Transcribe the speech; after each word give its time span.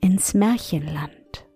ins 0.00 0.34
Märchenland. 0.34 1.46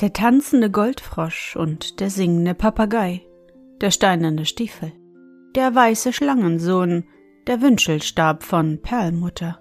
Der 0.00 0.12
tanzende 0.12 0.70
Goldfrosch 0.70 1.56
und 1.56 2.00
der 2.00 2.10
singende 2.10 2.54
Papagei, 2.54 3.22
der 3.80 3.90
steinerne 3.90 4.46
Stiefel, 4.46 4.92
der 5.56 5.74
weiße 5.74 6.12
Schlangensohn, 6.12 7.04
der 7.46 7.60
Wünschelstab 7.62 8.44
von 8.44 8.80
Perlmutter, 8.80 9.60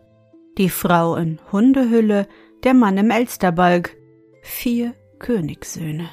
die 0.57 0.69
Frau 0.69 1.15
in 1.15 1.39
Hundehülle, 1.51 2.27
der 2.63 2.73
Mann 2.73 2.97
im 2.97 3.09
Elsterbalg, 3.09 3.95
vier 4.43 4.93
Königssöhne. 5.19 6.09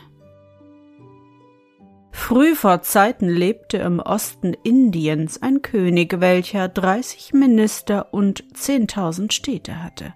Früh 2.27 2.55
vor 2.55 2.81
Zeiten 2.81 3.29
lebte 3.29 3.77
im 3.77 4.01
Osten 4.01 4.55
Indiens 4.63 5.43
ein 5.43 5.61
König, 5.61 6.23
welcher 6.23 6.69
dreißig 6.69 7.35
Minister 7.35 8.15
und 8.15 8.45
zehntausend 8.57 9.35
Städte 9.35 9.85
hatte. 9.85 10.15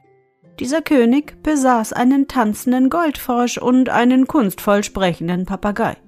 Dieser 0.58 0.80
König 0.80 1.42
besaß 1.42 1.92
einen 1.92 2.26
tanzenden 2.26 2.88
Goldfrosch 2.88 3.58
und 3.58 3.90
einen 3.90 4.26
kunstvoll 4.26 4.84
sprechenden 4.84 5.44
Papagei. 5.44 5.98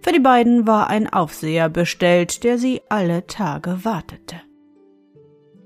Für 0.00 0.12
die 0.12 0.20
beiden 0.20 0.66
war 0.66 0.88
ein 0.88 1.06
Aufseher 1.06 1.68
bestellt, 1.68 2.42
der 2.42 2.56
sie 2.56 2.80
alle 2.88 3.26
Tage 3.26 3.84
wartete. 3.84 4.36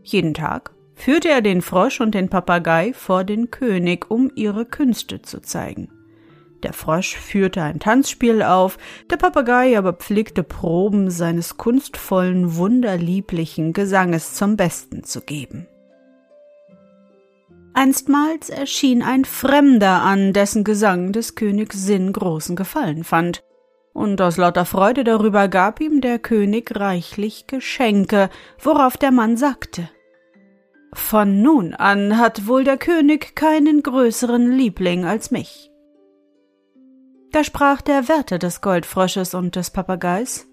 Jeden 0.03 0.35
Tag 0.35 0.75
führte 0.95 1.29
er 1.29 1.43
den 1.43 1.63
Frosch 1.63 2.01
und 2.01 2.17
den 2.17 2.29
Papagei 2.29 2.93
vor 2.93 3.23
den 3.23 3.53
König, 3.53 4.11
um 4.11 4.33
ihre 4.35 4.67
Künste 4.67 5.23
zu 5.23 5.41
zeigen. 5.41 5.91
Der 6.65 6.73
Frosch 6.73 7.17
führte 7.17 7.62
ein 7.62 7.79
Tanzspiel 7.79 8.43
auf, 8.43 8.79
der 9.11 9.19
Papagei 9.19 9.77
aber 9.77 9.93
pflegte 9.93 10.43
Proben 10.43 11.11
seines 11.11 11.59
kunstvollen, 11.59 12.57
wunderlieblichen 12.57 13.75
Gesanges 13.75 14.33
zum 14.33 14.57
Besten 14.57 15.05
zu 15.05 15.20
geben. 15.20 15.69
Einstmals 17.75 18.48
erschien 18.48 19.03
ein 19.03 19.27
Fremder 19.27 20.01
an, 20.01 20.33
dessen 20.33 20.64
Gesang 20.64 21.13
des 21.13 21.35
Königs 21.35 21.85
Sinn 21.85 22.14
großen 22.14 22.57
Gefallen 22.57 23.05
fand, 23.05 23.45
und 23.92 24.23
aus 24.23 24.39
lauter 24.39 24.64
Freude 24.64 25.05
darüber 25.05 25.48
gab 25.48 25.83
ihm 25.83 26.01
der 26.01 26.19
König 26.19 26.75
reichlich 26.75 27.46
Geschenke, 27.46 28.31
worauf 28.58 28.96
der 28.96 29.11
Mann 29.11 29.36
sagte 29.36 29.91
Von 30.95 31.42
nun 31.42 31.75
an 31.75 32.17
hat 32.17 32.46
wohl 32.46 32.64
der 32.64 32.79
König 32.79 33.36
keinen 33.36 33.83
größeren 33.83 34.51
Liebling 34.51 35.05
als 35.05 35.31
mich. 35.31 35.70
Da 37.34 37.42
sprach 37.42 37.83
der 37.83 38.06
Wärter 38.06 38.39
des 38.39 38.61
Goldfrosches 38.61 39.34
und 39.34 39.56
des 39.56 39.72
Papageis 39.72 40.46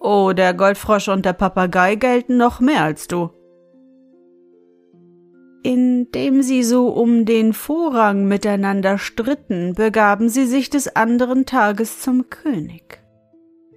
Oh, 0.00 0.32
der 0.32 0.54
Goldfrosch 0.54 1.08
und 1.08 1.26
der 1.26 1.34
Papagei 1.34 1.96
gelten 1.96 2.38
noch 2.38 2.60
mehr 2.60 2.82
als 2.82 3.08
du. 3.08 3.28
Indem 5.62 6.40
sie 6.40 6.62
so 6.62 6.88
um 6.88 7.26
den 7.26 7.52
Vorrang 7.52 8.24
miteinander 8.24 8.96
stritten, 8.96 9.74
begaben 9.74 10.30
sie 10.30 10.46
sich 10.46 10.70
des 10.70 10.96
anderen 10.96 11.44
Tages 11.44 12.00
zum 12.00 12.30
König. 12.30 13.01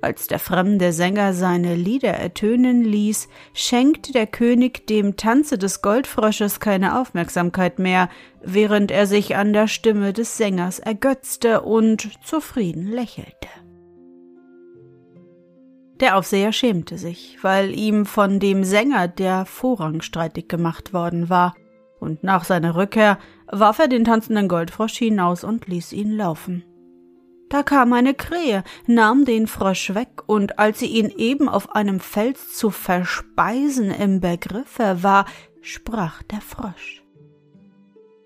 Als 0.05 0.27
der 0.27 0.37
fremde 0.37 0.93
Sänger 0.93 1.33
seine 1.33 1.73
Lieder 1.73 2.11
ertönen 2.11 2.83
ließ, 2.83 3.27
schenkte 3.55 4.11
der 4.11 4.27
König 4.27 4.85
dem 4.85 5.17
Tanze 5.17 5.57
des 5.57 5.81
Goldfrosches 5.81 6.59
keine 6.59 7.01
Aufmerksamkeit 7.01 7.79
mehr, 7.79 8.09
während 8.39 8.91
er 8.91 9.07
sich 9.07 9.35
an 9.35 9.51
der 9.51 9.67
Stimme 9.67 10.13
des 10.13 10.37
Sängers 10.37 10.77
ergötzte 10.77 11.61
und 11.61 12.23
zufrieden 12.23 12.91
lächelte. 12.91 13.49
Der 15.99 16.17
Aufseher 16.17 16.51
schämte 16.51 16.99
sich, 16.99 17.39
weil 17.41 17.73
ihm 17.73 18.05
von 18.05 18.39
dem 18.39 18.63
Sänger 18.63 19.07
der 19.07 19.47
Vorrang 19.47 20.01
streitig 20.01 20.47
gemacht 20.47 20.93
worden 20.93 21.31
war, 21.31 21.55
und 21.99 22.23
nach 22.23 22.43
seiner 22.43 22.75
Rückkehr 22.75 23.17
warf 23.47 23.79
er 23.79 23.87
den 23.87 24.05
tanzenden 24.05 24.49
Goldfrosch 24.49 24.97
hinaus 24.97 25.43
und 25.43 25.65
ließ 25.65 25.93
ihn 25.93 26.11
laufen. 26.11 26.63
Da 27.55 27.63
kam 27.63 27.93
eine 27.93 28.13
Krähe, 28.13 28.65
nahm 28.85 29.23
den 29.23 29.47
Frosch 29.47 29.95
weg, 29.95 30.23
und 30.27 30.59
als 30.59 30.79
sie 30.79 30.87
ihn 30.87 31.09
eben 31.09 31.47
auf 31.47 31.73
einem 31.73 32.01
Fels 32.01 32.53
zu 32.53 32.69
verspeisen 32.69 33.91
im 33.91 34.19
Begriffe 34.19 34.97
war, 35.03 35.23
sprach 35.61 36.21
der 36.23 36.41
Frosch. 36.41 37.01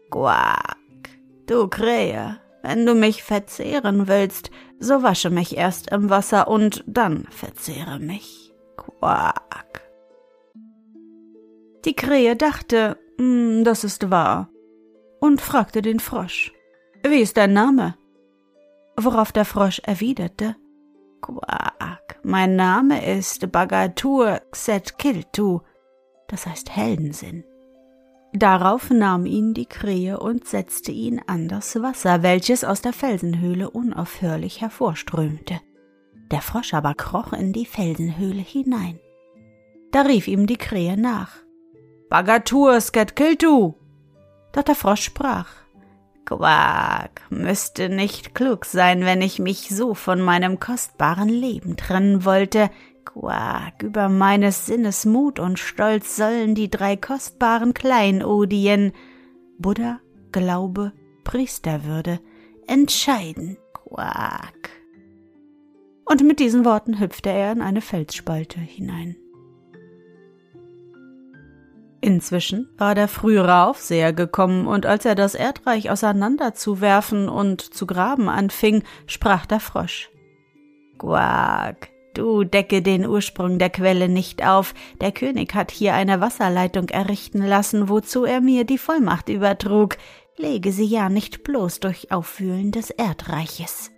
Quack, 0.10 1.10
du 1.46 1.68
Krähe, 1.68 2.42
wenn 2.64 2.88
du 2.88 2.96
mich 2.96 3.22
verzehren 3.22 4.08
willst, 4.08 4.50
so 4.80 5.04
wasche 5.04 5.30
mich 5.30 5.56
erst 5.56 5.92
im 5.92 6.10
Wasser 6.10 6.48
und 6.48 6.84
dann 6.88 7.28
verzehre 7.30 8.00
mich. 8.00 8.52
Quack. 8.78 9.88
Die 11.86 11.94
Krähe 11.94 12.36
dachte, 12.36 12.98
hm, 13.20 13.64
das 13.64 13.84
ist 13.84 14.10
wahr, 14.10 14.50
und 15.20 15.40
fragte 15.40 15.84
den 15.84 16.00
Frosch, 16.00 16.52
wie 17.06 17.22
ist 17.22 17.38
dein 17.38 17.54
Name? 17.54 17.99
Worauf 19.04 19.32
der 19.32 19.46
Frosch 19.46 19.80
erwiderte 19.80 20.56
Quack, 21.22 22.20
mein 22.24 22.56
Name 22.56 23.06
ist 23.06 23.52
Bagatur 23.52 24.42
Xetkiltu, 24.52 25.60
das 26.28 26.46
heißt 26.46 26.76
Heldensinn. 26.76 27.44
Darauf 28.32 28.90
nahm 28.92 29.26
ihn 29.26 29.54
die 29.54 29.66
Krähe 29.66 30.20
und 30.20 30.48
setzte 30.48 30.92
ihn 30.92 31.20
an 31.26 31.48
das 31.48 31.82
Wasser, 31.82 32.22
welches 32.22 32.64
aus 32.64 32.82
der 32.82 32.94
Felsenhöhle 32.94 33.70
unaufhörlich 33.70 34.62
hervorströmte. 34.62 35.60
Der 36.32 36.42
Frosch 36.42 36.74
aber 36.76 36.94
kroch 36.94 37.34
in 37.34 37.54
die 37.54 37.66
Felsenhöhle 37.66 38.42
hinein. 38.42 39.00
Da 39.92 40.02
rief 40.02 40.28
ihm 40.28 40.46
die 40.46 40.58
Krähe 40.58 40.96
nach. 40.96 41.32
Bagatur 42.10 42.80
Sketkiltu! 42.80 43.74
Doch 44.52 44.64
der 44.64 44.76
Frosch 44.76 45.04
sprach. 45.04 45.50
Quack, 46.26 47.22
müsste 47.30 47.90
nicht 47.90 48.36
klug 48.36 48.66
sein, 48.66 49.02
wenn 49.02 49.22
ich 49.22 49.40
mich 49.40 49.70
so 49.70 49.94
von 49.94 50.22
meinem 50.22 50.60
kostbaren 50.60 51.30
Leben 51.30 51.76
trennen 51.76 52.26
wollte. 52.26 52.70
Quack, 53.06 53.82
über 53.82 54.10
meines 54.10 54.68
Sinnes 54.68 55.06
Mut 55.06 55.40
und 55.40 55.58
Stolz 55.58 56.16
sollen 56.16 56.54
die 56.54 56.70
drei 56.70 56.96
kostbaren 56.96 57.74
Kleinodien 57.74 58.94
Buddha, 59.58 60.00
Glaube, 60.32 60.94
Priesterwürde 61.24 62.20
entscheiden. 62.68 63.58
Quack. 63.74 64.70
Und 66.06 66.24
mit 66.24 66.40
diesen 66.40 66.66
Worten 66.66 67.00
hüpfte 67.00 67.30
er 67.30 67.52
in 67.52 67.62
eine 67.62 67.82
Felsspalte 67.82 68.60
hinein. 68.60 69.16
Inzwischen 72.02 72.70
war 72.78 72.96
der 72.96 73.10
frühere 73.10 73.64
Aufseher 73.66 74.14
gekommen, 74.14 74.68
und 74.68 74.86
als 74.86 75.06
er 75.06 75.16
das 75.16 75.36
Erdreich 75.36 75.90
auseinanderzuwerfen 75.92 77.28
und 77.28 77.62
zu 77.62 77.86
graben 77.86 78.30
anfing, 78.30 78.84
sprach 79.06 79.46
der 79.46 79.60
Frosch. 79.60 80.10
Quack, 80.98 81.90
du 82.14 82.46
decke 82.46 82.82
den 82.82 83.06
Ursprung 83.06 83.60
der 83.60 83.70
Quelle 83.70 84.08
nicht 84.08 84.46
auf, 84.46 84.74
der 85.02 85.12
König 85.12 85.54
hat 85.56 85.72
hier 85.72 85.94
eine 85.94 86.22
Wasserleitung 86.22 86.88
errichten 86.88 87.46
lassen, 87.46 87.90
wozu 87.90 88.24
er 88.24 88.40
mir 88.40 88.64
die 88.64 88.78
Vollmacht 88.78 89.28
übertrug, 89.28 89.98
lege 90.38 90.72
sie 90.72 90.86
ja 90.86 91.10
nicht 91.10 91.44
bloß 91.44 91.82
durch 91.82 92.12
Aufwühlen 92.12 92.72
des 92.72 92.92
Erdreiches. 92.92 93.92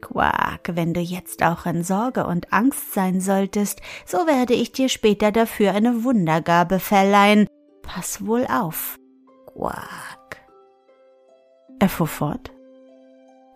Quack, 0.00 0.70
wenn 0.74 0.94
du 0.94 1.00
jetzt 1.00 1.42
auch 1.42 1.66
in 1.66 1.82
Sorge 1.82 2.26
und 2.26 2.52
Angst 2.52 2.94
sein 2.94 3.20
solltest, 3.20 3.80
so 4.06 4.26
werde 4.26 4.54
ich 4.54 4.72
dir 4.72 4.88
später 4.88 5.32
dafür 5.32 5.72
eine 5.72 6.04
Wundergabe 6.04 6.78
verleihen. 6.78 7.46
pass 7.82 8.24
wohl 8.24 8.46
auf. 8.46 8.96
Quack. 9.46 10.42
Er 11.78 11.88
fuhr 11.88 12.06
fort. 12.06 12.50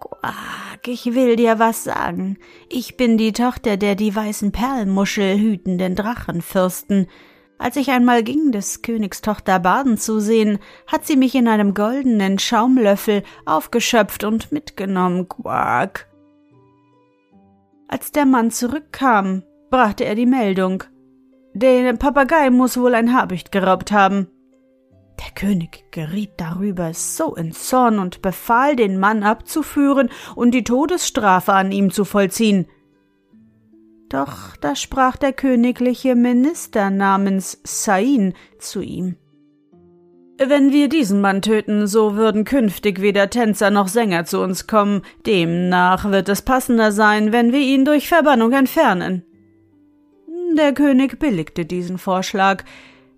Quack, 0.00 0.88
ich 0.88 1.14
will 1.14 1.36
dir 1.36 1.58
was 1.58 1.84
sagen. 1.84 2.38
Ich 2.68 2.96
bin 2.96 3.18
die 3.18 3.32
Tochter 3.32 3.76
der 3.76 3.94
die 3.94 4.14
weißen 4.14 4.52
Perlmuschel 4.52 5.38
hütenden 5.38 5.94
Drachenfürsten. 5.94 7.08
Als 7.58 7.76
ich 7.76 7.90
einmal 7.90 8.24
ging, 8.24 8.50
des 8.50 8.82
Königs 8.82 9.20
Tochter 9.20 9.60
baden 9.60 9.96
zu 9.96 10.18
sehen, 10.18 10.58
hat 10.88 11.06
sie 11.06 11.16
mich 11.16 11.36
in 11.36 11.46
einem 11.46 11.74
goldenen 11.74 12.40
Schaumlöffel 12.40 13.22
aufgeschöpft 13.44 14.24
und 14.24 14.50
mitgenommen. 14.50 15.28
Quack. 15.28 16.11
Als 17.92 18.10
der 18.10 18.24
Mann 18.24 18.50
zurückkam, 18.50 19.42
brachte 19.68 20.06
er 20.06 20.14
die 20.14 20.24
Meldung. 20.24 20.84
Den 21.52 21.98
Papagei 21.98 22.48
muss 22.48 22.78
wohl 22.78 22.94
ein 22.94 23.12
Habicht 23.14 23.52
geraubt 23.52 23.92
haben. 23.92 24.28
Der 25.18 25.34
König 25.34 25.84
geriet 25.90 26.30
darüber 26.38 26.94
so 26.94 27.34
in 27.34 27.52
Zorn 27.52 27.98
und 27.98 28.22
befahl, 28.22 28.76
den 28.76 28.98
Mann 28.98 29.22
abzuführen 29.22 30.08
und 30.34 30.52
die 30.52 30.64
Todesstrafe 30.64 31.52
an 31.52 31.70
ihm 31.70 31.90
zu 31.90 32.06
vollziehen. 32.06 32.66
Doch 34.08 34.56
da 34.56 34.74
sprach 34.74 35.18
der 35.18 35.34
königliche 35.34 36.14
Minister 36.14 36.88
namens 36.88 37.60
Sain 37.62 38.32
zu 38.58 38.80
ihm. 38.80 39.16
Wenn 40.48 40.72
wir 40.72 40.88
diesen 40.88 41.20
Mann 41.20 41.40
töten, 41.40 41.86
so 41.86 42.16
würden 42.16 42.44
künftig 42.44 43.00
weder 43.00 43.30
Tänzer 43.30 43.70
noch 43.70 43.86
Sänger 43.86 44.24
zu 44.24 44.40
uns 44.40 44.66
kommen, 44.66 45.02
demnach 45.24 46.10
wird 46.10 46.28
es 46.28 46.42
passender 46.42 46.90
sein, 46.90 47.32
wenn 47.32 47.52
wir 47.52 47.60
ihn 47.60 47.84
durch 47.84 48.08
Verbannung 48.08 48.52
entfernen. 48.52 49.24
Der 50.56 50.72
König 50.72 51.20
billigte 51.20 51.64
diesen 51.64 51.96
Vorschlag, 51.96 52.64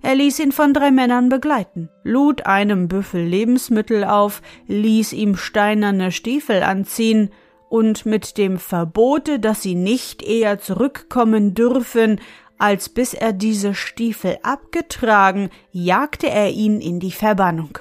er 0.03 0.17
ließ 0.17 0.38
ihn 0.41 0.53
von 0.53 0.75
drei 0.75 0.91
Männern 0.91 1.31
begleiten, 1.31 1.88
lud 2.03 2.44
einem 2.44 2.88
Büffel 2.88 3.23
Lebensmittel 3.23 4.05
auf, 4.05 4.43
ließ 4.67 5.15
ihm 5.15 5.37
steinerne 5.37 6.12
Stiefel 6.12 6.62
anziehen, 6.62 7.31
und 7.70 8.06
mit 8.06 8.38
dem 8.38 8.59
Verbote, 8.59 9.41
dass 9.41 9.62
sie 9.62 9.75
nicht 9.75 10.23
eher 10.23 10.61
zurückkommen 10.61 11.55
dürfen, 11.55 12.20
als 12.59 12.89
bis 12.89 13.15
er 13.15 13.33
diese 13.33 13.75
Stiefel 13.75 14.39
abgetragen, 14.43 15.51
jagte 15.71 16.29
er 16.29 16.51
ihn 16.51 16.81
in 16.81 17.01
die 17.01 17.12
Verbannung. 17.12 17.79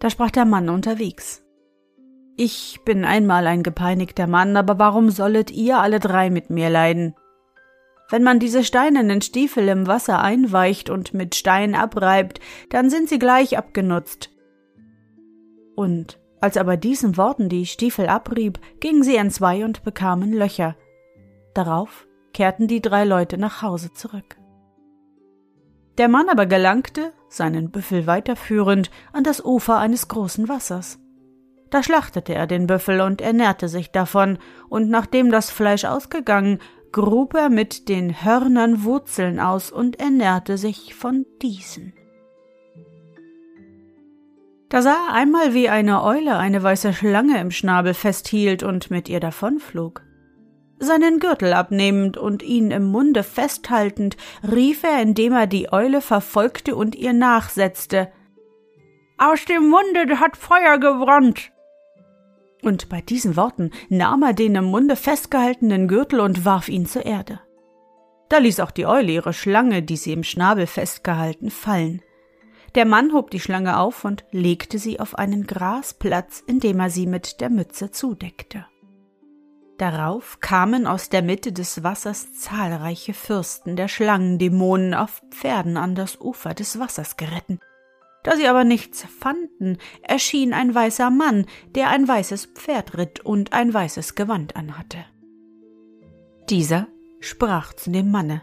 Da 0.00 0.10
sprach 0.10 0.30
der 0.30 0.44
Mann 0.44 0.68
unterwegs. 0.68 1.44
Ich 2.36 2.80
bin 2.84 3.04
einmal 3.04 3.46
ein 3.46 3.62
gepeinigter 3.62 4.26
Mann, 4.26 4.56
aber 4.56 4.78
warum 4.78 5.10
sollet 5.10 5.50
ihr 5.50 5.78
alle 5.78 6.00
drei 6.00 6.30
mit 6.30 6.50
mir 6.50 6.70
leiden? 6.70 7.14
Wenn 8.10 8.22
man 8.22 8.40
diese 8.40 8.64
steinernen 8.64 9.22
Stiefel 9.22 9.68
im 9.68 9.86
Wasser 9.86 10.20
einweicht 10.20 10.90
und 10.90 11.14
mit 11.14 11.34
Stein 11.34 11.74
abreibt, 11.74 12.40
dann 12.68 12.90
sind 12.90 13.08
sie 13.08 13.18
gleich 13.18 13.56
abgenutzt. 13.56 14.30
Und 15.76 16.18
als 16.40 16.56
er 16.56 16.64
bei 16.64 16.76
diesen 16.76 17.16
Worten 17.16 17.48
die 17.48 17.66
Stiefel 17.66 18.08
abrieb, 18.08 18.58
gingen 18.80 19.02
sie 19.02 19.16
entzwei 19.16 19.64
und 19.64 19.84
bekamen 19.84 20.32
Löcher. 20.32 20.76
Darauf 21.54 22.06
kehrten 22.32 22.66
die 22.66 22.80
drei 22.80 23.04
Leute 23.04 23.38
nach 23.38 23.62
Hause 23.62 23.92
zurück. 23.92 24.36
Der 25.98 26.08
Mann 26.08 26.28
aber 26.28 26.46
gelangte, 26.46 27.12
seinen 27.28 27.70
Büffel 27.70 28.06
weiterführend, 28.06 28.90
an 29.12 29.24
das 29.24 29.44
Ufer 29.44 29.78
eines 29.78 30.08
großen 30.08 30.48
Wassers. 30.48 30.98
Da 31.70 31.82
schlachtete 31.82 32.34
er 32.34 32.46
den 32.46 32.66
Büffel 32.66 33.00
und 33.00 33.20
ernährte 33.20 33.68
sich 33.68 33.90
davon, 33.90 34.38
und 34.68 34.90
nachdem 34.90 35.30
das 35.30 35.50
Fleisch 35.50 35.84
ausgegangen, 35.84 36.58
grub 36.92 37.34
er 37.34 37.48
mit 37.48 37.88
den 37.88 38.24
Hörnern 38.24 38.84
Wurzeln 38.84 39.40
aus 39.40 39.70
und 39.70 39.98
ernährte 39.98 40.58
sich 40.58 40.94
von 40.94 41.24
diesen. 41.40 41.94
Da 44.68 44.80
sah 44.80 45.08
er 45.08 45.14
einmal, 45.14 45.52
wie 45.52 45.68
eine 45.68 46.02
Eule 46.02 46.38
eine 46.38 46.62
weiße 46.62 46.94
Schlange 46.94 47.38
im 47.40 47.50
Schnabel 47.50 47.92
festhielt 47.92 48.62
und 48.62 48.90
mit 48.90 49.08
ihr 49.08 49.20
davonflog. 49.20 50.02
Seinen 50.84 51.20
Gürtel 51.20 51.52
abnehmend 51.52 52.16
und 52.16 52.42
ihn 52.42 52.72
im 52.72 52.90
Munde 52.90 53.22
festhaltend, 53.22 54.16
rief 54.42 54.82
er, 54.82 55.00
indem 55.00 55.32
er 55.32 55.46
die 55.46 55.72
Eule 55.72 56.00
verfolgte 56.00 56.74
und 56.74 56.96
ihr 56.96 57.12
nachsetzte 57.12 58.10
Aus 59.16 59.44
dem 59.44 59.68
Munde 59.70 60.18
hat 60.18 60.36
Feuer 60.36 60.78
gebrannt 60.78 61.52
und 62.64 62.88
bei 62.88 63.00
diesen 63.00 63.36
Worten 63.36 63.70
nahm 63.88 64.22
er 64.22 64.32
den 64.32 64.54
im 64.54 64.64
Munde 64.64 64.96
festgehaltenen 64.96 65.88
Gürtel 65.88 66.20
und 66.20 66.44
warf 66.44 66.68
ihn 66.68 66.86
zur 66.86 67.04
Erde. 67.04 67.40
Da 68.28 68.38
ließ 68.38 68.60
auch 68.60 68.70
die 68.70 68.86
Eule 68.86 69.12
ihre 69.12 69.32
Schlange, 69.32 69.82
die 69.82 69.96
sie 69.96 70.12
im 70.12 70.24
Schnabel 70.24 70.66
festgehalten, 70.66 71.50
fallen. 71.50 72.02
Der 72.74 72.86
Mann 72.86 73.12
hob 73.12 73.30
die 73.30 73.40
Schlange 73.40 73.78
auf 73.78 74.04
und 74.04 74.24
legte 74.30 74.78
sie 74.78 74.98
auf 74.98 75.16
einen 75.16 75.46
Grasplatz, 75.46 76.42
indem 76.46 76.80
er 76.80 76.88
sie 76.88 77.06
mit 77.06 77.40
der 77.40 77.50
Mütze 77.50 77.90
zudeckte. 77.90 78.66
Darauf 79.82 80.38
kamen 80.38 80.86
aus 80.86 81.08
der 81.08 81.22
Mitte 81.22 81.50
des 81.50 81.82
Wassers 81.82 82.32
zahlreiche 82.34 83.14
Fürsten 83.14 83.74
der 83.74 83.88
Schlangendämonen 83.88 84.94
auf 84.94 85.20
Pferden 85.32 85.76
an 85.76 85.96
das 85.96 86.20
Ufer 86.20 86.54
des 86.54 86.78
Wassers 86.78 87.16
geritten. 87.16 87.58
Da 88.22 88.36
sie 88.36 88.46
aber 88.46 88.62
nichts 88.62 89.04
fanden, 89.18 89.78
erschien 90.02 90.52
ein 90.52 90.72
weißer 90.72 91.10
Mann, 91.10 91.46
der 91.74 91.88
ein 91.88 92.06
weißes 92.06 92.50
Pferd 92.54 92.96
ritt 92.96 93.26
und 93.26 93.52
ein 93.52 93.74
weißes 93.74 94.14
Gewand 94.14 94.54
anhatte. 94.54 94.98
Dieser 96.48 96.86
sprach 97.18 97.72
zu 97.72 97.90
dem 97.90 98.12
Manne 98.12 98.40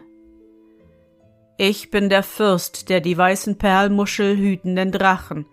Ich 1.56 1.90
bin 1.90 2.10
der 2.10 2.22
Fürst 2.22 2.90
der 2.90 3.00
die 3.00 3.16
weißen 3.16 3.56
Perlmuschel 3.56 4.36
hütenden 4.36 4.92
Drachen. 4.92 5.46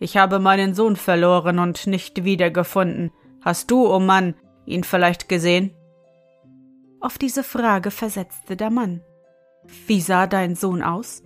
Ich 0.00 0.16
habe 0.16 0.38
meinen 0.38 0.72
Sohn 0.72 0.96
verloren 0.96 1.58
und 1.58 1.86
nicht 1.86 2.24
wiedergefunden. 2.24 3.10
Hast 3.42 3.70
du, 3.70 3.86
o 3.86 3.96
oh 3.96 4.00
Mann, 4.00 4.34
ihn 4.66 4.84
vielleicht 4.84 5.28
gesehen? 5.28 5.74
Auf 7.00 7.18
diese 7.18 7.42
Frage 7.42 7.90
versetzte 7.90 8.56
der 8.56 8.70
Mann 8.70 9.02
Wie 9.86 10.00
sah 10.00 10.26
dein 10.26 10.54
Sohn 10.54 10.82
aus? 10.82 11.22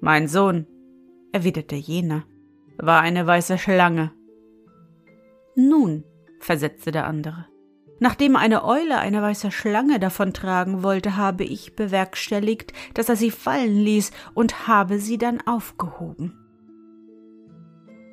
Mein 0.00 0.28
Sohn, 0.28 0.66
erwiderte 1.32 1.74
jener, 1.74 2.24
war 2.78 3.00
eine 3.00 3.26
weiße 3.26 3.58
Schlange. 3.58 4.12
Nun, 5.56 6.04
versetzte 6.40 6.92
der 6.92 7.06
andere, 7.06 7.46
nachdem 7.98 8.36
eine 8.36 8.64
Eule 8.64 8.98
eine 8.98 9.20
weiße 9.20 9.50
Schlange 9.50 9.98
davontragen 9.98 10.82
wollte, 10.82 11.16
habe 11.16 11.44
ich 11.44 11.74
bewerkstelligt, 11.74 12.72
dass 12.94 13.08
er 13.08 13.16
sie 13.16 13.30
fallen 13.30 13.76
ließ 13.76 14.12
und 14.34 14.68
habe 14.68 14.98
sie 14.98 15.18
dann 15.18 15.40
aufgehoben. 15.46 16.38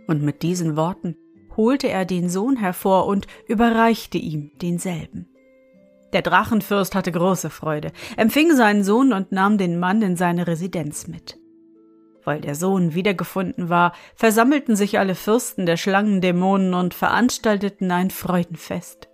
Und 0.07 0.21
mit 0.21 0.41
diesen 0.43 0.75
Worten 0.75 1.15
holte 1.57 1.87
er 1.89 2.05
den 2.05 2.29
Sohn 2.29 2.57
hervor 2.57 3.07
und 3.07 3.27
überreichte 3.47 4.17
ihm 4.17 4.51
denselben. 4.61 5.27
Der 6.13 6.21
Drachenfürst 6.21 6.95
hatte 6.95 7.11
große 7.11 7.49
Freude, 7.49 7.91
empfing 8.15 8.55
seinen 8.55 8.83
Sohn 8.83 9.11
und 9.11 9.31
nahm 9.31 9.57
den 9.57 9.79
Mann 9.79 10.01
in 10.01 10.15
seine 10.15 10.47
Residenz 10.47 11.07
mit. 11.07 11.37
Weil 12.23 12.41
der 12.41 12.55
Sohn 12.55 12.95
wiedergefunden 12.95 13.69
war, 13.69 13.93
versammelten 14.15 14.75
sich 14.75 14.97
alle 14.97 15.13
Fürsten 15.13 15.65
der 15.65 15.77
Schlangendämonen 15.77 16.73
und 16.73 16.93
veranstalteten 16.93 17.91
ein 17.91 18.11
Freudenfest. 18.11 19.09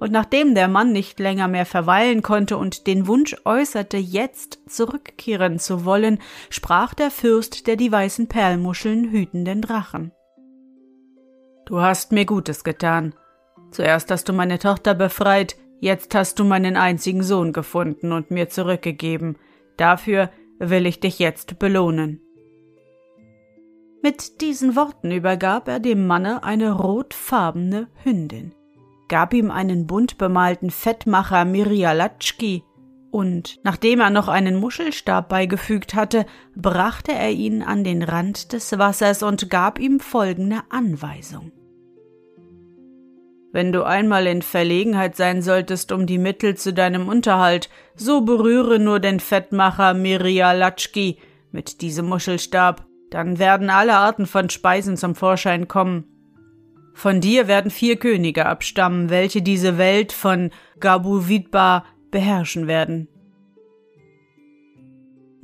Und 0.00 0.10
nachdem 0.10 0.56
der 0.56 0.66
Mann 0.66 0.90
nicht 0.90 1.20
länger 1.20 1.46
mehr 1.46 1.66
verweilen 1.66 2.22
konnte 2.22 2.56
und 2.56 2.88
den 2.88 3.06
Wunsch 3.06 3.36
äußerte, 3.44 3.98
jetzt 3.98 4.58
zurückkehren 4.66 5.60
zu 5.60 5.84
wollen, 5.84 6.18
sprach 6.50 6.94
der 6.94 7.12
Fürst 7.12 7.68
der 7.68 7.76
die 7.76 7.92
weißen 7.92 8.26
Perlmuscheln 8.26 9.12
hütenden 9.12 9.60
Drachen. 9.60 10.10
Du 11.64 11.80
hast 11.80 12.12
mir 12.12 12.26
Gutes 12.26 12.64
getan. 12.64 13.14
Zuerst 13.70 14.10
hast 14.10 14.28
du 14.28 14.32
meine 14.32 14.58
Tochter 14.58 14.94
befreit, 14.94 15.56
jetzt 15.80 16.14
hast 16.14 16.38
du 16.38 16.44
meinen 16.44 16.76
einzigen 16.76 17.22
Sohn 17.22 17.52
gefunden 17.52 18.12
und 18.12 18.30
mir 18.30 18.48
zurückgegeben. 18.48 19.36
Dafür 19.76 20.30
will 20.58 20.86
ich 20.86 21.00
dich 21.00 21.18
jetzt 21.18 21.58
belohnen. 21.58 22.20
Mit 24.02 24.40
diesen 24.40 24.74
Worten 24.74 25.12
übergab 25.12 25.68
er 25.68 25.78
dem 25.78 26.06
Manne 26.06 26.42
eine 26.42 26.72
rotfarbene 26.72 27.86
Hündin, 28.02 28.52
gab 29.08 29.32
ihm 29.32 29.50
einen 29.52 29.86
bunt 29.86 30.18
bemalten 30.18 30.70
Fettmacher 30.70 31.44
Mirialatschki, 31.44 32.64
und 33.12 33.60
nachdem 33.62 34.00
er 34.00 34.08
noch 34.08 34.26
einen 34.26 34.56
Muschelstab 34.56 35.28
beigefügt 35.28 35.94
hatte, 35.94 36.24
brachte 36.56 37.12
er 37.12 37.30
ihn 37.30 37.62
an 37.62 37.84
den 37.84 38.02
Rand 38.02 38.54
des 38.54 38.76
Wassers 38.78 39.22
und 39.22 39.50
gab 39.50 39.78
ihm 39.78 40.00
folgende 40.00 40.60
Anweisung. 40.70 41.52
Wenn 43.52 43.70
du 43.70 43.84
einmal 43.84 44.26
in 44.26 44.40
Verlegenheit 44.40 45.14
sein 45.14 45.42
solltest 45.42 45.92
um 45.92 46.06
die 46.06 46.16
Mittel 46.16 46.56
zu 46.56 46.72
deinem 46.72 47.06
Unterhalt, 47.06 47.68
so 47.94 48.22
berühre 48.22 48.78
nur 48.78 48.98
den 48.98 49.20
Fettmacher 49.20 49.92
Mirialatschki 49.92 51.18
mit 51.50 51.82
diesem 51.82 52.08
Muschelstab, 52.08 52.86
dann 53.10 53.38
werden 53.38 53.68
alle 53.68 53.92
Arten 53.94 54.24
von 54.24 54.48
Speisen 54.48 54.96
zum 54.96 55.14
Vorschein 55.14 55.68
kommen. 55.68 56.06
Von 56.94 57.20
dir 57.20 57.46
werden 57.46 57.70
vier 57.70 57.96
Könige 57.96 58.46
abstammen, 58.46 59.10
welche 59.10 59.42
diese 59.42 59.76
Welt 59.76 60.12
von 60.12 60.50
Gabu 60.80 61.28
Vidba 61.28 61.84
beherrschen 62.12 62.68
werden. 62.68 63.08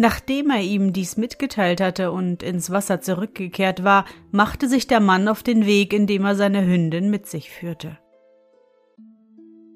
Nachdem 0.01 0.51
er 0.51 0.61
ihm 0.61 0.93
dies 0.93 1.17
mitgeteilt 1.17 1.81
hatte 1.81 2.13
und 2.13 2.45
ins 2.45 2.71
Wasser 2.71 3.01
zurückgekehrt 3.01 3.83
war, 3.83 4.05
machte 4.31 4.69
sich 4.69 4.87
der 4.87 5.01
Mann 5.01 5.27
auf 5.27 5.43
den 5.43 5.67
Weg, 5.67 5.93
indem 5.93 6.25
er 6.25 6.37
seine 6.37 6.65
Hündin 6.65 7.11
mit 7.11 7.27
sich 7.27 7.51
führte. 7.51 7.99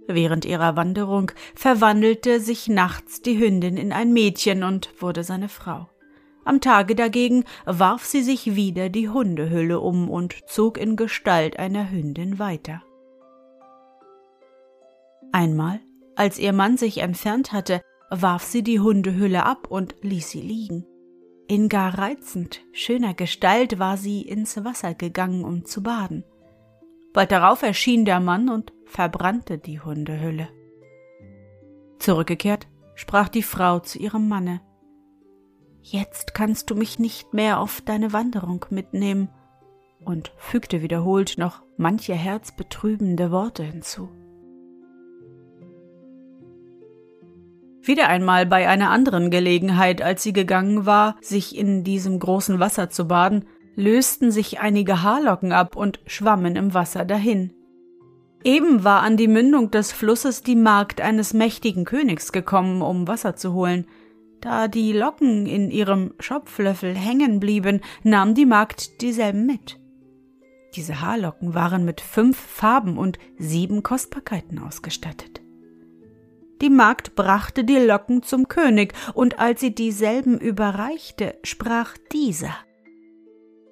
Während 0.06 0.44
ihrer 0.44 0.76
Wanderung 0.76 1.32
verwandelte 1.56 2.38
sich 2.38 2.68
nachts 2.68 3.20
die 3.20 3.38
Hündin 3.38 3.76
in 3.76 3.92
ein 3.92 4.12
Mädchen 4.12 4.62
und 4.62 4.90
wurde 5.02 5.25
seine 5.25 5.49
Frau. 5.49 5.88
Am 6.44 6.61
Tage 6.61 6.94
dagegen 6.94 7.44
warf 7.64 8.04
sie 8.04 8.22
sich 8.22 8.54
wieder 8.54 8.88
die 8.90 9.08
Hundehülle 9.08 9.80
um 9.80 10.08
und 10.08 10.37
zog 10.46 10.78
in 10.78 10.94
Gestalt 10.94 11.58
einer 11.58 11.90
Hündin 11.90 12.38
weiter. 12.38 12.82
Einmal, 15.32 15.80
als 16.16 16.38
ihr 16.38 16.52
Mann 16.52 16.76
sich 16.76 16.99
entfernt 16.99 17.52
hatte, 17.52 17.83
warf 18.11 18.42
sie 18.42 18.62
die 18.62 18.81
Hundehülle 18.81 19.45
ab 19.45 19.69
und 19.69 19.97
ließ 20.02 20.31
sie 20.31 20.42
liegen. 20.42 20.87
In 21.49 21.69
gar 21.69 21.99
reizend 21.99 22.62
schöner 22.73 23.14
Gestalt 23.14 23.78
war 23.78 23.97
sie 23.97 24.23
ins 24.23 24.64
Wasser 24.64 24.95
gegangen, 24.95 25.45
um 25.45 25.64
zu 25.64 25.83
baden. 25.83 26.25
Bald 27.12 27.31
darauf 27.31 27.62
erschien 27.62 28.04
der 28.04 28.21
Mann 28.21 28.49
und 28.49 28.73
verbrannte 28.85 29.59
die 29.59 29.81
Hundehülle. 29.81 30.49
Zurückgekehrt, 31.99 32.69
sprach 32.95 33.28
die 33.28 33.42
Frau 33.42 33.81
zu 33.81 33.99
ihrem 33.99 34.28
Manne 34.28 34.61
Jetzt 35.83 36.33
kannst 36.33 36.71
du 36.71 36.76
mich 36.76 36.99
nicht 36.99 37.35
mehr 37.35 37.59
auf 37.59 37.81
deine 37.81 38.12
Wanderung 38.12 38.64
mitnehmen, 38.71 39.28
und 40.04 40.33
fügte 40.37 40.83
wiederholt 40.83 41.38
noch 41.38 41.62
manche 41.76 42.14
herzbetrübende 42.14 43.31
Worte 43.31 43.62
hinzu. 43.62 44.09
Wieder 47.85 48.09
einmal 48.09 48.47
bei 48.47 48.69
einer 48.69 48.91
anderen 48.91 49.31
Gelegenheit, 49.31 50.03
als 50.03 50.23
sie 50.23 50.33
gegangen 50.33 50.87
war, 50.87 51.17
sich 51.21 51.57
in 51.57 51.83
diesem 51.83 52.19
großen 52.21 52.61
Wasser 52.61 52.91
zu 52.91 53.09
baden, 53.09 53.45
lösten 53.75 54.31
sich 54.31 54.61
einige 54.61 55.03
Haarlocken 55.03 55.53
ab 55.53 55.75
und 55.75 56.01
schwammen 56.07 56.55
im 56.55 56.75
Wasser 56.75 57.05
dahin. 57.05 57.53
Eben 58.45 58.85
war 58.85 59.03
an 59.03 59.17
die 59.17 59.29
Mündung 59.29 59.71
des 59.71 59.93
Flusses 59.93 60.43
die 60.43 60.57
Magd 60.57 61.01
eines 61.01 61.35
mächtigen 61.35 61.85
Königs 61.85 62.33
gekommen, 62.33 62.83
um 62.83 63.09
Wasser 63.09 63.35
zu 63.35 63.53
holen. 63.53 63.87
Da 64.41 64.69
die 64.69 64.93
Locken 64.93 65.47
in 65.47 65.71
ihrem 65.71 66.15
Schopflöffel 66.19 66.95
hängen 66.95 67.41
blieben, 67.41 67.81
nahm 68.03 68.35
die 68.35 68.47
Magd 68.47 69.01
dieselben 69.01 69.47
mit. 69.47 69.79
Diese 70.75 71.01
Haarlocken 71.01 71.55
waren 71.55 71.85
mit 71.85 72.01
fünf 72.01 72.37
Farben 72.37 72.97
und 72.97 73.19
sieben 73.39 73.83
Kostbarkeiten 73.83 74.59
ausgestattet. 74.59 75.41
Die 76.62 76.71
Magd 76.71 77.16
brachte 77.16 77.64
die 77.64 77.78
Locken 77.78 78.23
zum 78.23 78.47
König, 78.47 78.95
und 79.14 79.40
als 79.40 79.61
sie 79.61 79.75
dieselben 79.75 80.38
überreichte, 80.38 81.35
sprach 81.42 81.97
dieser 82.12 82.54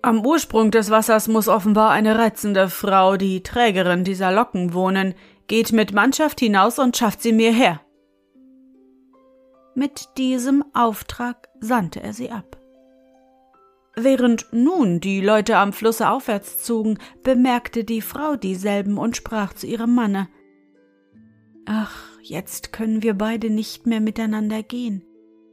Am 0.03 0.27
Ursprung 0.27 0.73
des 0.73 0.91
Wassers 0.91 1.29
muss 1.29 1.47
offenbar 1.47 1.93
eine 1.93 2.19
reizende 2.19 2.69
Frau, 2.69 3.17
die 3.17 3.45
Trägerin 3.45 4.03
dieser 4.03 4.33
Locken, 4.33 4.75
wohnen. 4.75 5.15
Geht 5.47 5.73
mit 5.73 5.93
Mannschaft 5.93 6.41
hinaus 6.41 6.81
und 6.81 6.97
schafft 6.97 7.23
sie 7.23 7.33
mir 7.33 7.53
her. 7.53 7.81
Mit 9.77 10.09
diesem 10.17 10.65
Auftrag 10.75 11.49
sandte 11.61 12.03
er 12.03 12.13
sie 12.13 12.31
ab. 12.31 12.57
Während 13.95 14.47
nun 14.53 15.01
die 15.01 15.21
Leute 15.21 15.59
am 15.59 15.73
Flusse 15.73 16.09
aufwärts 16.09 16.65
zogen, 16.65 16.99
bemerkte 17.23 17.85
die 17.85 18.01
Frau 18.01 18.35
dieselben 18.35 18.99
und 18.99 19.17
sprach 19.17 19.53
zu 19.53 19.67
ihrem 19.67 19.95
Manne 19.95 20.29
Ach, 21.67 22.10
jetzt 22.23 22.73
können 22.73 23.03
wir 23.03 23.15
beide 23.15 23.51
nicht 23.51 23.87
mehr 23.87 24.01
miteinander 24.01 24.63
gehen. 24.63 25.03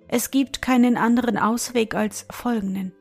Es 0.08 0.32
gibt 0.32 0.62
keinen 0.62 0.98
anderen 0.98 1.38
Ausweg 1.38 1.96
als 1.96 2.26
folgenden. 2.30 2.94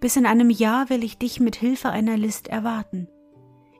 Bis 0.00 0.16
in 0.16 0.26
einem 0.26 0.50
Jahr 0.50 0.90
will 0.90 1.02
ich 1.04 1.18
dich 1.18 1.40
mit 1.40 1.56
Hilfe 1.56 1.90
einer 1.90 2.16
List 2.16 2.48
erwarten. 2.48 3.08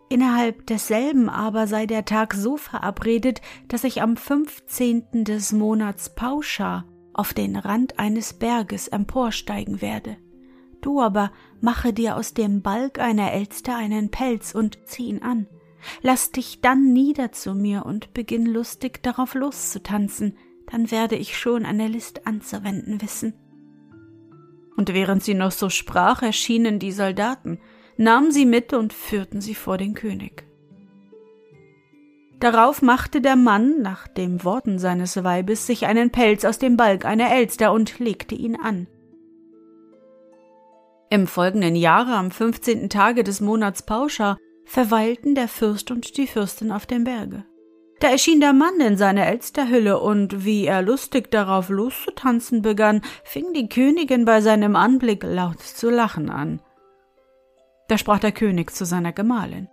Innerhalb 0.09 0.67
desselben 0.67 1.29
aber 1.29 1.67
sei 1.67 1.87
der 1.87 2.05
Tag 2.05 2.35
so 2.35 2.57
verabredet, 2.57 3.41
dass 3.69 3.85
ich 3.85 4.01
am 4.01 4.17
15. 4.17 5.25
des 5.25 5.53
Monats 5.53 6.15
Pauscha 6.15 6.85
auf 7.13 7.35
den 7.35 7.57
Rand 7.57 7.99
eines 7.99 8.33
Berges 8.33 8.89
emporsteigen 8.89 9.83
werde. 9.83 10.17
Du 10.81 11.01
aber 11.01 11.33
mache 11.61 11.93
dir 11.93 12.17
aus 12.17 12.33
dem 12.33 12.63
Balg 12.63 13.01
einer 13.01 13.33
Elster 13.33 13.77
einen 13.77 14.11
Pelz 14.11 14.55
und 14.55 14.79
zieh 14.87 15.09
ihn 15.09 15.23
an. 15.23 15.47
Lass 16.03 16.33
dich 16.33 16.61
dann 16.61 16.93
nieder 16.93 17.33
zu 17.33 17.55
mir 17.55 17.87
und 17.87 18.15
beginn 18.15 18.47
lustig 18.47 19.03
darauf 19.03 19.35
loszutanzen, 19.35 20.37
dann 20.71 20.91
werde 20.91 21.17
ich 21.17 21.39
schon 21.39 21.65
eine 21.65 21.89
List 21.89 22.27
anzuwenden 22.27 23.01
wissen. 23.01 23.35
Und 24.77 24.93
während 24.95 25.25
sie 25.25 25.35
noch 25.35 25.51
so 25.51 25.71
sprach, 25.71 26.23
erschienen 26.23 26.79
die 26.79 26.93
Soldaten, 26.93 27.59
nahmen 27.97 28.31
sie 28.31 28.47
mit 28.47 28.73
und 28.73 28.93
führten 28.93 29.41
sie 29.41 29.55
vor 29.55 29.77
den 29.79 29.95
König. 29.95 30.45
Darauf 32.39 32.83
machte 32.83 33.21
der 33.21 33.35
Mann, 33.35 33.83
nach 33.83 34.07
den 34.07 34.45
Worten 34.45 34.79
seines 34.79 35.25
Weibes, 35.25 35.67
sich 35.67 35.87
einen 35.87 36.11
Pelz 36.11 36.45
aus 36.45 36.59
dem 36.59 36.77
Balg 36.77 37.05
einer 37.05 37.33
Elster 37.33 37.73
und 37.73 37.99
legte 37.99 38.37
ihn 38.37 38.55
an. 38.55 38.87
Im 41.11 41.27
folgenden 41.27 41.75
Jahre, 41.75 42.13
am 42.15 42.31
fünfzehnten 42.31 42.91
Tage 42.91 43.25
des 43.25 43.41
Monats 43.41 43.83
Pauscha, 43.83 44.37
verweilten 44.69 45.35
der 45.35 45.49
Fürst 45.49 45.91
und 45.91 46.17
die 46.17 46.27
Fürstin 46.27 46.71
auf 46.71 46.87
dem 46.87 47.05
Berge. 47.05 47.45
Da 48.01 48.11
erschien 48.11 48.39
der 48.39 48.53
Mann 48.53 48.79
in 48.81 48.97
seiner 48.97 49.27
Elsterhülle, 49.27 49.99
und 49.99 50.45
wie 50.45 50.67
er 50.67 50.83
lustig 50.83 51.33
darauf 51.33 51.69
loszutanzen 51.69 52.63
begann, 52.63 53.01
fing 53.25 53.53
die 53.55 53.69
Königin 53.69 54.25
bei 54.25 54.41
seinem 54.41 54.77
Anblick 54.77 55.25
laut 55.25 55.61
zu 55.61 55.91
lachen 55.91 56.31
an. 56.31 56.61
Da 57.89 57.99
sprach 57.99 58.21
der 58.21 58.33
König 58.33 58.71
zu 58.73 58.85
seiner 58.85 59.13
Gemahlin. 59.13 59.69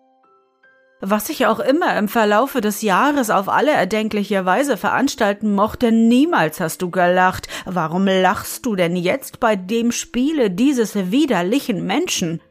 Was 1.02 1.30
ich 1.30 1.46
auch 1.46 1.60
immer 1.60 1.96
im 1.98 2.08
Verlaufe 2.08 2.62
des 2.62 2.82
Jahres 2.82 3.30
auf 3.30 3.50
alle 3.50 3.72
erdenkliche 3.72 4.46
Weise 4.46 4.78
veranstalten 4.78 5.54
mochte, 5.54 5.92
niemals 5.92 6.60
hast 6.62 6.82
du 6.82 6.90
gelacht. 6.90 7.48
Warum 7.66 8.06
lachst 8.08 8.66
du 8.66 8.76
denn 8.76 8.96
jetzt 8.96 9.42
bei 9.42 9.58
dem 9.58 9.92
Spiele 9.92 10.50
dieses 10.50 11.12
widerlichen 11.12 11.86
Menschen? 11.86 12.42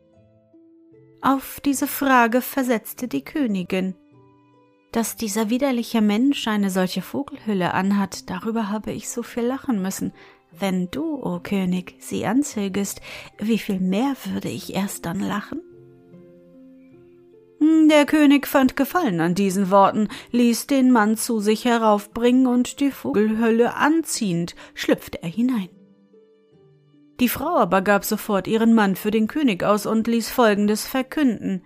Auf 1.25 1.59
diese 1.59 1.87
Frage 1.87 2.43
versetzte 2.43 3.09
die 3.09 3.25
Königin. 3.25 3.95
Dass 4.93 5.17
dieser 5.17 5.49
widerliche 5.49 6.03
Mensch 6.03 6.47
eine 6.47 6.69
solche 6.69 7.01
Vogelhülle 7.01 7.73
anhat, 7.73 8.29
darüber 8.29 8.69
habe 8.69 8.93
ich 8.93 9.09
so 9.09 9.23
viel 9.23 9.45
lachen 9.45 9.81
müssen. 9.81 10.13
Wenn 10.51 10.91
du, 10.91 11.15
o 11.15 11.37
oh 11.37 11.41
König, 11.43 11.95
sie 11.99 12.27
anzögest, 12.27 13.01
wie 13.39 13.57
viel 13.57 13.81
mehr 13.81 14.15
würde 14.27 14.51
ich 14.51 14.75
erst 14.75 15.07
dann 15.07 15.21
lachen? 15.21 15.63
Der 17.89 18.05
König 18.05 18.47
fand 18.47 18.77
Gefallen 18.77 19.23
an 19.23 19.35
diesen 19.35 19.71
Worten, 19.71 20.09
ließ 20.31 20.67
den 20.67 20.91
Mann 20.91 21.17
zu 21.17 21.41
sich 21.41 21.65
heraufbringen 21.65 22.47
und 22.47 22.81
die 22.81 22.91
Vogelhülle 22.91 23.77
anziehend 23.77 24.55
schlüpfte 24.75 25.23
er 25.23 25.31
hinein. 25.31 25.71
Die 27.21 27.29
Frau 27.29 27.57
aber 27.57 27.83
gab 27.83 28.05
sofort 28.05 28.49
ihren 28.49 28.75
Mann 28.75 28.97
für 28.97 29.11
den 29.11 29.29
König 29.29 29.63
aus 29.63 29.87
und 29.87 30.07
ließ 30.07 30.31
Folgendes 30.31 30.87
verkünden. 30.87 31.63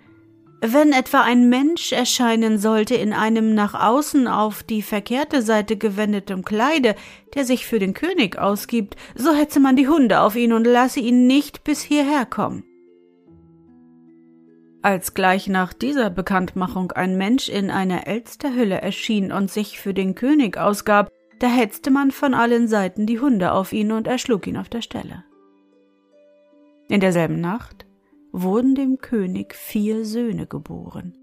Wenn 0.60 0.92
etwa 0.92 1.20
ein 1.20 1.48
Mensch 1.48 1.92
erscheinen 1.92 2.58
sollte 2.58 2.96
in 2.96 3.12
einem 3.12 3.54
nach 3.54 3.74
außen 3.74 4.26
auf 4.26 4.64
die 4.64 4.82
verkehrte 4.82 5.40
Seite 5.40 5.76
gewendetem 5.76 6.44
Kleide, 6.44 6.96
der 7.34 7.44
sich 7.44 7.64
für 7.64 7.78
den 7.78 7.94
König 7.94 8.36
ausgibt, 8.38 8.96
so 9.14 9.32
hetze 9.32 9.60
man 9.60 9.76
die 9.76 9.86
Hunde 9.88 10.20
auf 10.20 10.34
ihn 10.34 10.52
und 10.52 10.64
lasse 10.64 10.98
ihn 10.98 11.28
nicht 11.28 11.62
bis 11.62 11.80
hierher 11.80 12.26
kommen. 12.26 12.64
Als 14.82 15.14
gleich 15.14 15.46
nach 15.48 15.72
dieser 15.72 16.10
Bekanntmachung 16.10 16.92
ein 16.92 17.16
Mensch 17.16 17.48
in 17.48 17.70
einer 17.70 18.06
Elsterhülle 18.06 18.80
erschien 18.80 19.30
und 19.30 19.50
sich 19.50 19.78
für 19.78 19.94
den 19.94 20.14
König 20.16 20.56
ausgab, 20.58 21.10
da 21.38 21.46
hetzte 21.46 21.92
man 21.92 22.10
von 22.10 22.34
allen 22.34 22.66
Seiten 22.66 23.06
die 23.06 23.20
Hunde 23.20 23.52
auf 23.52 23.72
ihn 23.72 23.92
und 23.92 24.08
erschlug 24.08 24.46
ihn 24.48 24.56
auf 24.56 24.68
der 24.68 24.82
Stelle. 24.82 25.24
In 26.88 27.00
derselben 27.00 27.40
Nacht 27.40 27.86
wurden 28.32 28.74
dem 28.74 28.98
König 28.98 29.54
vier 29.54 30.04
Söhne 30.04 30.46
geboren. 30.46 31.14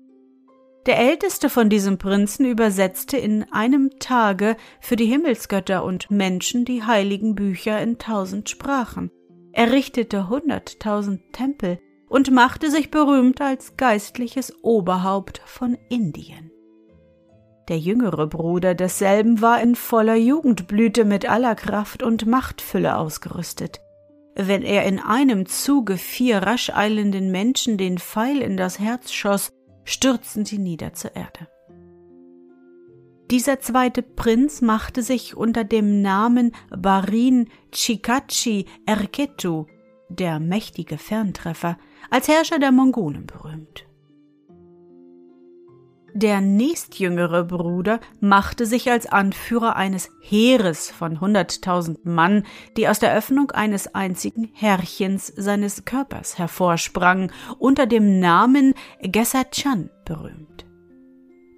Der 0.85 0.99
älteste 0.99 1.49
von 1.49 1.69
diesem 1.69 1.97
Prinzen 1.97 2.45
übersetzte 2.45 3.17
in 3.17 3.51
einem 3.51 3.89
Tage 3.99 4.55
für 4.79 4.95
die 4.95 5.07
Himmelsgötter 5.07 5.83
und 5.83 6.11
Menschen 6.11 6.63
die 6.63 6.83
heiligen 6.83 7.33
Bücher 7.33 7.81
in 7.81 7.97
tausend 7.97 8.49
Sprachen, 8.49 9.09
errichtete 9.51 10.29
hunderttausend 10.29 11.21
Tempel 11.33 11.79
und 12.07 12.29
machte 12.29 12.69
sich 12.69 12.91
berühmt 12.91 13.41
als 13.41 13.77
geistliches 13.77 14.53
Oberhaupt 14.63 15.41
von 15.45 15.75
Indien. 15.89 16.51
Der 17.67 17.79
jüngere 17.79 18.27
Bruder 18.27 18.75
desselben 18.75 19.41
war 19.41 19.59
in 19.59 19.73
voller 19.73 20.15
Jugendblüte 20.15 21.03
mit 21.03 21.27
aller 21.27 21.55
Kraft 21.55 22.03
und 22.03 22.27
Machtfülle 22.27 22.95
ausgerüstet 22.95 23.79
wenn 24.35 24.63
er 24.63 24.85
in 24.85 24.99
einem 24.99 25.45
Zuge 25.45 25.97
vier 25.97 26.39
rasch 26.39 26.69
eilenden 26.69 27.31
Menschen 27.31 27.77
den 27.77 27.97
Pfeil 27.97 28.41
in 28.41 28.57
das 28.57 28.79
Herz 28.79 29.11
schoss, 29.11 29.49
stürzten 29.85 30.45
sie 30.45 30.57
nieder 30.57 30.93
zur 30.93 31.15
Erde. 31.15 31.47
Dieser 33.31 33.59
zweite 33.59 34.03
Prinz 34.03 34.61
machte 34.61 35.01
sich 35.01 35.35
unter 35.35 35.63
dem 35.63 36.01
Namen 36.01 36.51
Barin 36.69 37.49
Chikachi 37.71 38.65
Erketu, 38.85 39.65
der 40.09 40.39
mächtige 40.39 40.99
Ferntreffer, 40.99 41.77
als 42.11 42.27
Herrscher 42.27 42.59
der 42.59 42.71
Mongolen 42.71 43.25
berühmt. 43.25 43.87
Der 46.17 46.39
nächstjüngere 46.39 47.43
Bruder 47.43 47.99
machte 48.21 48.65
sich 48.65 48.89
als 48.89 49.05
Anführer 49.05 49.75
eines 49.75 50.09
Heeres 50.21 50.89
von 50.89 51.19
hunderttausend 51.19 52.05
Mann, 52.05 52.45
die 52.77 52.87
aus 52.87 52.99
der 52.99 53.13
Öffnung 53.13 53.51
eines 53.51 53.93
einzigen 53.93 54.49
Härchens 54.53 55.27
seines 55.35 55.83
Körpers 55.83 56.37
hervorsprangen, 56.37 57.33
unter 57.59 57.85
dem 57.85 58.21
Namen 58.21 58.75
Gesachan 59.01 59.89
berühmt. 60.05 60.65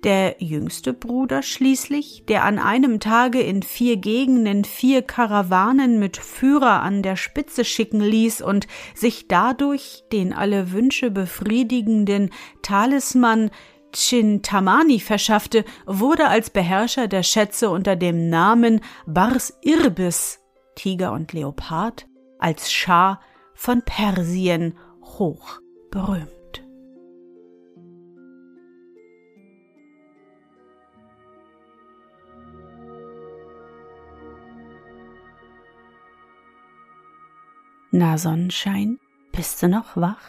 Der 0.03 0.37
jüngste 0.39 0.93
Bruder 0.93 1.43
schließlich, 1.43 2.23
der 2.27 2.43
an 2.43 2.57
einem 2.57 2.99
Tage 2.99 3.41
in 3.41 3.61
vier 3.61 3.97
Gegenden 3.97 4.63
vier 4.63 5.03
Karawanen 5.03 5.99
mit 5.99 6.17
Führer 6.17 6.81
an 6.81 7.03
der 7.03 7.15
Spitze 7.15 7.63
schicken 7.63 8.01
ließ 8.01 8.41
und 8.41 8.65
sich 8.95 9.27
dadurch 9.27 10.03
den 10.11 10.33
alle 10.33 10.71
Wünsche 10.71 11.11
befriedigenden 11.11 12.31
Talisman 12.63 13.51
Chintamani 13.97 14.99
verschaffte, 14.99 15.65
wurde 15.85 16.27
als 16.27 16.51
Beherrscher 16.51 17.07
der 17.07 17.23
Schätze 17.23 17.69
unter 17.69 17.95
dem 17.95 18.29
Namen 18.29 18.81
Bars 19.07 19.57
Irbis, 19.61 20.39
Tiger 20.75 21.11
und 21.11 21.33
Leopard, 21.33 22.07
als 22.37 22.71
Schah 22.71 23.19
von 23.55 23.81
Persien 23.81 24.77
hoch 25.01 25.59
berühmt. 25.89 26.27
Na 37.89 38.17
Sonnenschein, 38.19 38.99
bist 39.31 39.63
du 39.63 39.67
noch 39.69 39.97
wach? 39.97 40.21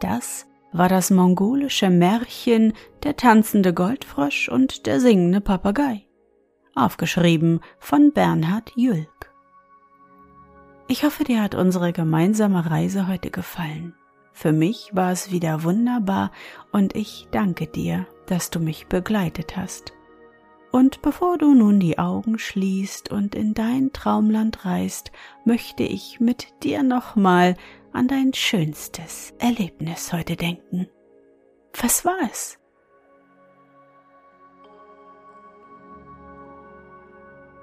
Das 0.00 0.46
war 0.72 0.88
das 0.88 1.10
mongolische 1.10 1.90
Märchen 1.90 2.72
Der 3.02 3.16
tanzende 3.16 3.74
Goldfrosch 3.74 4.48
und 4.48 4.86
der 4.86 5.00
singende 5.00 5.40
Papagei, 5.40 6.06
aufgeschrieben 6.74 7.60
von 7.78 8.12
Bernhard 8.12 8.72
Jülk. 8.76 9.30
Ich 10.88 11.04
hoffe, 11.04 11.24
dir 11.24 11.42
hat 11.42 11.54
unsere 11.54 11.92
gemeinsame 11.92 12.70
Reise 12.70 13.08
heute 13.08 13.30
gefallen. 13.30 13.94
Für 14.32 14.52
mich 14.52 14.90
war 14.92 15.12
es 15.12 15.30
wieder 15.30 15.62
wunderbar 15.62 16.32
und 16.72 16.96
ich 16.96 17.28
danke 17.30 17.66
dir, 17.66 18.06
dass 18.26 18.50
du 18.50 18.60
mich 18.60 18.86
begleitet 18.86 19.56
hast. 19.56 19.92
Und 20.70 21.02
bevor 21.02 21.36
du 21.36 21.54
nun 21.54 21.80
die 21.80 21.98
Augen 21.98 22.38
schließt 22.38 23.12
und 23.12 23.34
in 23.34 23.52
dein 23.52 23.92
Traumland 23.92 24.64
reist, 24.64 25.12
möchte 25.44 25.82
ich 25.82 26.18
mit 26.18 26.46
dir 26.62 26.82
nochmal 26.82 27.56
an 27.92 28.08
dein 28.08 28.32
schönstes 28.32 29.34
Erlebnis 29.38 30.12
heute 30.12 30.36
denken. 30.36 30.88
Was 31.80 32.04
war 32.04 32.18
es? 32.30 32.58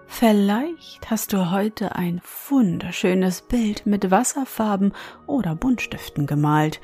Vielleicht 0.07 1.09
hast 1.09 1.31
du 1.31 1.51
heute 1.51 1.95
ein 1.95 2.21
wunderschönes 2.49 3.43
Bild 3.43 3.85
mit 3.85 4.11
Wasserfarben 4.11 4.93
oder 5.27 5.55
Buntstiften 5.55 6.25
gemalt 6.25 6.81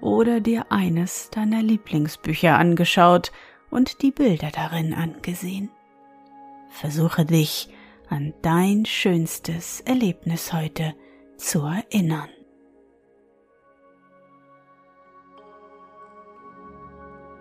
oder 0.00 0.40
dir 0.40 0.66
eines 0.70 1.30
deiner 1.30 1.62
Lieblingsbücher 1.62 2.58
angeschaut 2.58 3.32
und 3.70 4.02
die 4.02 4.10
Bilder 4.10 4.50
darin 4.50 4.92
angesehen. 4.92 5.70
Versuche 6.68 7.24
dich 7.24 7.70
an 8.10 8.34
dein 8.42 8.84
schönstes 8.84 9.80
Erlebnis 9.80 10.52
heute 10.52 10.94
zu 11.38 11.60
erinnern. 11.62 12.28